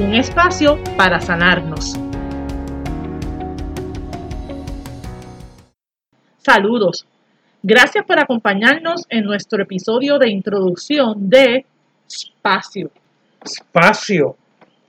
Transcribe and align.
Un 0.00 0.14
espacio 0.14 0.78
para 0.96 1.20
sanarnos. 1.20 1.94
Saludos. 6.38 7.06
Gracias 7.62 8.06
por 8.06 8.18
acompañarnos 8.18 9.04
en 9.10 9.24
nuestro 9.24 9.62
episodio 9.62 10.18
de 10.18 10.30
introducción 10.30 11.28
de 11.28 11.66
Espacio. 12.08 12.90
Espacio 13.44 14.36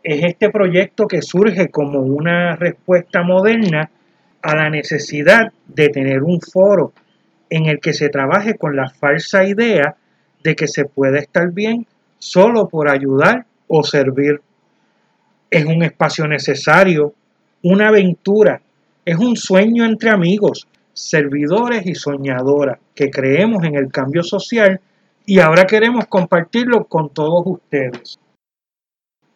es 0.01 0.23
este 0.23 0.49
proyecto 0.49 1.07
que 1.07 1.21
surge 1.21 1.67
como 1.67 1.99
una 1.99 2.55
respuesta 2.55 3.21
moderna 3.21 3.91
a 4.41 4.55
la 4.55 4.69
necesidad 4.69 5.51
de 5.67 5.89
tener 5.89 6.23
un 6.23 6.39
foro 6.39 6.93
en 7.49 7.65
el 7.65 7.81
que 7.81 7.91
se 7.91 8.07
trabaje 8.07 8.55
con 8.57 8.77
la 8.77 8.89
falsa 8.89 9.43
idea 9.43 9.97
de 10.41 10.55
que 10.55 10.69
se 10.69 10.85
puede 10.85 11.19
estar 11.19 11.51
bien 11.51 11.85
solo 12.17 12.69
por 12.69 12.89
ayudar 12.89 13.45
o 13.67 13.83
servir. 13.83 14.39
Es 15.51 15.65
un 15.65 15.83
espacio 15.83 16.25
necesario, 16.27 17.13
una 17.63 17.89
aventura, 17.89 18.61
es 19.03 19.17
un 19.17 19.35
sueño 19.35 19.83
entre 19.83 20.09
amigos, 20.09 20.65
servidores 20.93 21.85
y 21.85 21.93
soñadoras 21.93 22.79
que 22.95 23.09
creemos 23.09 23.63
en 23.65 23.75
el 23.75 23.91
cambio 23.91 24.23
social 24.23 24.79
y 25.25 25.39
ahora 25.39 25.65
queremos 25.65 26.05
compartirlo 26.07 26.85
con 26.85 27.09
todos 27.09 27.43
ustedes. 27.45 28.17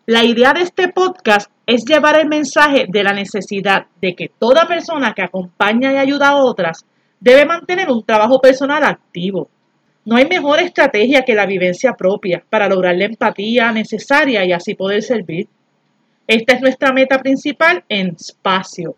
La 0.05 0.23
idea 0.23 0.53
de 0.53 0.61
este 0.61 0.88
podcast 0.88 1.52
es 1.66 1.83
llevar 1.83 2.17
el 2.17 2.29
mensaje 2.29 2.85
de 2.88 3.03
la 3.03 3.11
necesidad 3.11 3.88
de 4.02 4.16
que 4.16 4.29
toda 4.39 4.67
persona 4.67 5.13
que 5.13 5.23
acompaña 5.23 5.91
y 5.91 5.97
ayuda 5.97 6.29
a 6.29 6.38
otras 6.38 6.85
debe 7.19 7.45
mantener 7.45 7.89
un 7.89 8.05
trabajo 8.05 8.39
personal 8.39 8.83
activo. 8.83 9.50
No 10.05 10.16
hay 10.16 10.27
mejor 10.27 10.59
estrategia 10.59 11.23
que 11.23 11.33
la 11.33 11.45
vivencia 11.45 11.94
propia 11.94 12.44
para 12.50 12.69
lograr 12.69 12.95
la 12.95 13.05
empatía 13.05 13.72
necesaria 13.72 14.45
y 14.45 14.53
así 14.53 14.75
poder 14.75 15.02
servir. 15.02 15.47
Esta 16.28 16.56
es 16.56 16.62
nuestra 16.62 16.92
meta 16.92 17.20
principal 17.20 17.84
en 17.88 18.16
espacio. 18.16 18.95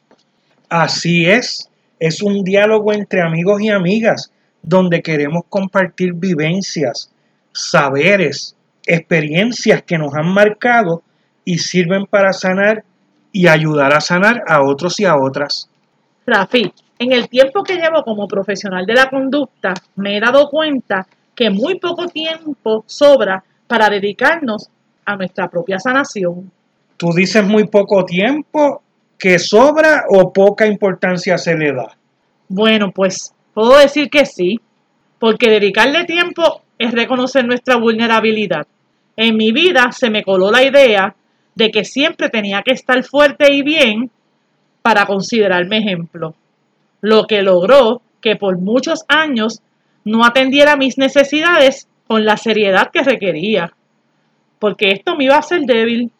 Así 0.69 1.25
es, 1.25 1.69
es 1.99 2.21
un 2.21 2.43
diálogo 2.43 2.93
entre 2.93 3.21
amigos 3.21 3.61
y 3.61 3.69
amigas 3.69 4.31
donde 4.61 5.01
queremos 5.01 5.43
compartir 5.49 6.13
vivencias, 6.13 7.11
saberes, 7.53 8.55
experiencias 8.85 9.83
que 9.83 9.97
nos 9.97 10.13
han 10.13 10.27
marcado 10.27 11.03
y 11.43 11.59
sirven 11.59 12.05
para 12.05 12.33
sanar 12.33 12.83
y 13.31 13.47
ayudar 13.47 13.93
a 13.93 14.01
sanar 14.01 14.43
a 14.47 14.61
otros 14.63 14.99
y 14.99 15.05
a 15.05 15.15
otras. 15.15 15.69
Rafi, 16.25 16.71
en 16.99 17.11
el 17.11 17.29
tiempo 17.29 17.63
que 17.63 17.75
llevo 17.75 18.03
como 18.03 18.27
profesional 18.27 18.85
de 18.85 18.93
la 18.93 19.09
conducta, 19.09 19.73
me 19.95 20.17
he 20.17 20.19
dado 20.19 20.49
cuenta 20.49 21.07
que 21.35 21.49
muy 21.49 21.79
poco 21.79 22.07
tiempo 22.07 22.83
sobra 22.87 23.43
para 23.67 23.89
dedicarnos 23.89 24.69
a 25.05 25.15
nuestra 25.15 25.47
propia 25.49 25.79
sanación. 25.79 26.51
Tú 26.97 27.13
dices 27.13 27.45
muy 27.45 27.67
poco 27.67 28.03
tiempo 28.05 28.81
que 29.17 29.39
sobra 29.39 30.05
o 30.09 30.31
poca 30.31 30.65
importancia 30.67 31.37
se 31.37 31.55
le 31.55 31.73
da? 31.73 31.95
Bueno, 32.47 32.91
pues 32.91 33.33
puedo 33.53 33.77
decir 33.77 34.09
que 34.09 34.25
sí, 34.25 34.59
porque 35.19 35.49
dedicarle 35.49 36.05
tiempo 36.05 36.61
es 36.77 36.91
reconocer 36.91 37.45
nuestra 37.45 37.77
vulnerabilidad. 37.77 38.67
En 39.15 39.35
mi 39.35 39.51
vida 39.51 39.91
se 39.91 40.09
me 40.09 40.23
coló 40.23 40.51
la 40.51 40.63
idea 40.63 41.15
de 41.55 41.71
que 41.71 41.83
siempre 41.83 42.29
tenía 42.29 42.61
que 42.61 42.73
estar 42.73 43.03
fuerte 43.03 43.51
y 43.51 43.63
bien 43.63 44.11
para 44.83 45.05
considerarme 45.05 45.79
ejemplo, 45.79 46.35
lo 47.01 47.25
que 47.25 47.41
logró 47.41 48.01
que 48.21 48.35
por 48.35 48.59
muchos 48.59 49.03
años 49.07 49.61
no 50.05 50.23
atendiera 50.23 50.77
mis 50.77 50.97
necesidades 50.97 51.87
con 52.07 52.25
la 52.25 52.37
seriedad 52.37 52.89
que 52.93 53.03
requería, 53.03 53.73
porque 54.59 54.91
esto 54.91 55.15
me 55.15 55.25
iba 55.25 55.35
a 55.35 55.39
hacer 55.39 55.61
débil 55.65 56.11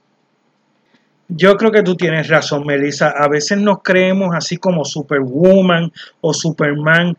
yo 1.29 1.57
creo 1.57 1.71
que 1.71 1.83
tú 1.83 1.95
tienes 1.95 2.27
razón, 2.27 2.65
Melissa. 2.65 3.09
A 3.09 3.27
veces 3.27 3.57
nos 3.57 3.81
creemos 3.83 4.33
así 4.33 4.57
como 4.57 4.85
Superwoman 4.85 5.91
o 6.21 6.33
Superman, 6.33 7.17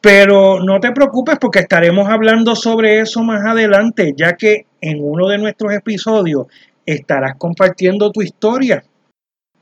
pero 0.00 0.62
no 0.62 0.78
te 0.78 0.92
preocupes 0.92 1.38
porque 1.40 1.60
estaremos 1.60 2.08
hablando 2.08 2.54
sobre 2.54 3.00
eso 3.00 3.22
más 3.22 3.44
adelante, 3.44 4.12
ya 4.16 4.34
que 4.34 4.66
en 4.80 4.98
uno 5.00 5.28
de 5.28 5.38
nuestros 5.38 5.72
episodios 5.72 6.46
estarás 6.84 7.36
compartiendo 7.38 8.10
tu 8.12 8.22
historia. 8.22 8.84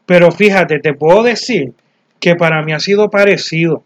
Pero 0.07 0.31
fíjate, 0.33 0.81
te 0.81 0.95
puedo 0.95 1.23
decir 1.23 1.73
que 2.21 2.35
para 2.35 2.63
mí 2.63 2.73
ha 2.73 2.81
sido 2.81 3.11
parecido. 3.11 3.85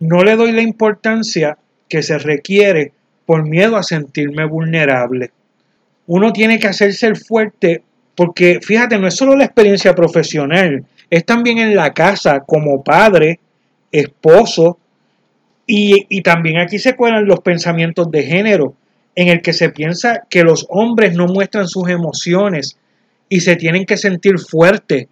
No 0.00 0.24
le 0.24 0.36
doy 0.36 0.52
la 0.52 0.62
importancia 0.62 1.58
que 1.88 2.02
se 2.02 2.18
requiere 2.18 2.92
por 3.24 3.48
miedo 3.48 3.76
a 3.76 3.82
sentirme 3.82 4.44
vulnerable. 4.46 5.30
Uno 6.06 6.32
tiene 6.32 6.58
que 6.58 6.66
hacerse 6.66 7.06
el 7.06 7.16
fuerte 7.16 7.82
porque 8.16 8.60
fíjate, 8.62 8.98
no 8.98 9.08
es 9.08 9.16
solo 9.16 9.36
la 9.36 9.44
experiencia 9.44 9.94
profesional, 9.94 10.84
es 11.10 11.24
también 11.24 11.58
en 11.58 11.74
la 11.74 11.92
casa 11.92 12.40
como 12.46 12.82
padre, 12.82 13.40
esposo, 13.90 14.78
y, 15.66 16.20
también 16.22 16.58
aquí 16.58 16.78
se 16.78 16.94
cuelan 16.94 17.26
los 17.26 17.40
pensamientos 17.40 18.10
de 18.10 18.22
género, 18.22 18.74
en 19.14 19.28
el 19.28 19.40
que 19.40 19.52
se 19.52 19.70
piensa 19.70 20.26
que 20.28 20.42
los 20.42 20.66
hombres 20.68 21.14
no 21.14 21.26
muestran 21.26 21.68
sus 21.68 21.88
emociones 21.88 22.76
y 23.28 23.40
se 23.40 23.56
tienen 23.56 23.86
que 23.86 23.96
sentir 23.96 24.38
fuertes. 24.38 25.06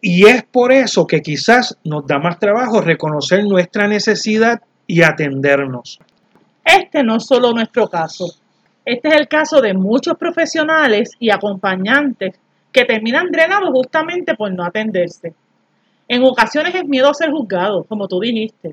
Y 0.00 0.26
es 0.26 0.44
por 0.44 0.70
eso 0.70 1.06
que 1.06 1.22
quizás 1.22 1.78
nos 1.82 2.06
da 2.06 2.18
más 2.18 2.38
trabajo 2.38 2.82
reconocer 2.82 3.44
nuestra 3.44 3.88
necesidad 3.88 4.60
y 4.86 5.02
atendernos. 5.02 5.98
Este 6.64 7.02
no 7.02 7.16
es 7.16 7.26
solo 7.26 7.52
nuestro 7.52 7.88
caso. 7.88 8.26
Este 8.84 9.08
es 9.08 9.14
el 9.14 9.28
caso 9.28 9.60
de 9.60 9.72
muchos 9.74 10.16
profesionales 10.18 11.12
y 11.18 11.30
acompañantes 11.30 12.38
que 12.72 12.84
terminan 12.84 13.30
drenados 13.30 13.70
justamente 13.72 14.34
por 14.34 14.52
no 14.52 14.64
atenderse. 14.64 15.32
En 16.06 16.22
ocasiones 16.22 16.74
es 16.74 16.84
miedo 16.84 17.08
a 17.08 17.14
ser 17.14 17.30
juzgado, 17.30 17.84
como 17.84 18.08
tú 18.08 18.20
dijiste. 18.20 18.72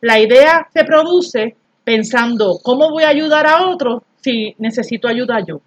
La 0.00 0.18
idea 0.18 0.66
se 0.72 0.84
produce 0.84 1.56
pensando, 1.84 2.58
¿cómo 2.62 2.90
voy 2.90 3.02
a 3.02 3.08
ayudar 3.08 3.46
a 3.46 3.66
otros 3.66 4.02
si 4.20 4.54
necesito 4.58 5.08
ayuda 5.08 5.40
yo? 5.46 5.60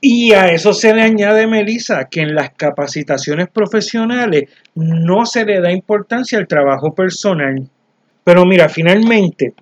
Y 0.00 0.32
a 0.32 0.46
eso 0.46 0.72
se 0.72 0.94
le 0.94 1.02
añade, 1.02 1.46
Melissa, 1.46 2.06
que 2.10 2.20
en 2.20 2.34
las 2.34 2.50
capacitaciones 2.50 3.48
profesionales 3.48 4.44
no 4.74 5.26
se 5.26 5.44
le 5.44 5.60
da 5.60 5.72
importancia 5.72 6.38
al 6.38 6.46
trabajo 6.46 6.94
personal. 6.94 7.68
Pero 8.24 8.44
mira, 8.46 8.68
finalmente, 8.68 9.52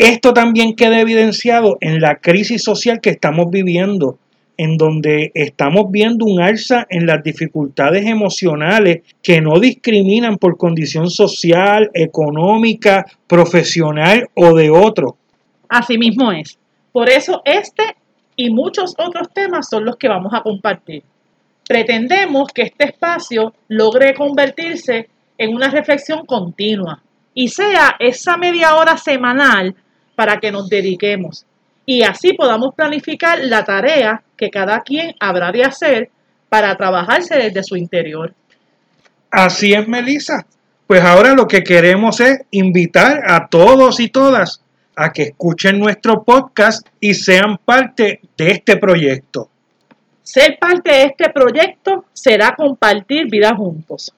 esto 0.00 0.32
también 0.32 0.74
queda 0.74 1.00
evidenciado 1.00 1.76
en 1.80 2.00
la 2.00 2.16
crisis 2.16 2.62
social 2.62 3.00
que 3.02 3.10
estamos 3.10 3.50
viviendo, 3.50 4.18
en 4.56 4.78
donde 4.78 5.30
estamos 5.34 5.90
viendo 5.90 6.24
un 6.24 6.40
alza 6.40 6.86
en 6.88 7.06
las 7.06 7.22
dificultades 7.22 8.06
emocionales 8.06 9.02
que 9.22 9.42
no 9.42 9.60
discriminan 9.60 10.38
por 10.38 10.56
condición 10.56 11.10
social, 11.10 11.90
económica, 11.92 13.04
profesional 13.26 14.26
o 14.34 14.54
de 14.54 14.70
otro. 14.70 15.16
Así 15.68 15.98
mismo 15.98 16.32
es. 16.32 16.58
Por 16.92 17.10
eso 17.10 17.42
este 17.44 17.82
y 18.36 18.48
muchos 18.48 18.94
otros 18.96 19.28
temas 19.34 19.68
son 19.68 19.84
los 19.84 19.96
que 19.96 20.08
vamos 20.08 20.32
a 20.32 20.40
compartir. 20.40 21.02
Pretendemos 21.68 22.48
que 22.54 22.62
este 22.62 22.86
espacio 22.86 23.52
logre 23.68 24.14
convertirse 24.14 25.10
en 25.36 25.54
una 25.54 25.68
reflexión 25.68 26.24
continua 26.24 27.02
y 27.34 27.48
sea 27.48 27.96
esa 27.98 28.38
media 28.38 28.76
hora 28.76 28.96
semanal 28.96 29.76
para 30.20 30.38
que 30.38 30.52
nos 30.52 30.68
dediquemos 30.68 31.46
y 31.86 32.02
así 32.02 32.34
podamos 32.34 32.74
planificar 32.74 33.38
la 33.42 33.64
tarea 33.64 34.22
que 34.36 34.50
cada 34.50 34.82
quien 34.82 35.14
habrá 35.18 35.50
de 35.50 35.64
hacer 35.64 36.10
para 36.50 36.76
trabajarse 36.76 37.36
desde 37.36 37.64
su 37.64 37.74
interior. 37.74 38.34
Así 39.30 39.72
es, 39.72 39.88
Melissa. 39.88 40.44
Pues 40.86 41.02
ahora 41.02 41.32
lo 41.32 41.48
que 41.48 41.64
queremos 41.64 42.20
es 42.20 42.42
invitar 42.50 43.22
a 43.26 43.48
todos 43.48 43.98
y 43.98 44.10
todas 44.10 44.62
a 44.94 45.10
que 45.10 45.22
escuchen 45.22 45.78
nuestro 45.78 46.22
podcast 46.22 46.86
y 47.00 47.14
sean 47.14 47.56
parte 47.56 48.20
de 48.36 48.50
este 48.50 48.76
proyecto. 48.76 49.48
Ser 50.22 50.58
parte 50.60 50.92
de 50.92 51.04
este 51.04 51.30
proyecto 51.30 52.04
será 52.12 52.54
compartir 52.54 53.30
vida 53.30 53.56
juntos. 53.56 54.12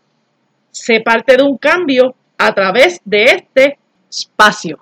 Ser 0.73 1.05
parte 1.05 1.37
de 1.37 1.45
un 1.45 1.59
cambio 1.59 2.17
a 2.39 2.53
través 2.53 3.01
de 3.05 3.25
este 3.27 3.79
espacio. 4.11 4.81